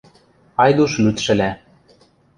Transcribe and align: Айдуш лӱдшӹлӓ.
Айдуш 0.63 0.91
лӱдшӹлӓ. 1.03 1.51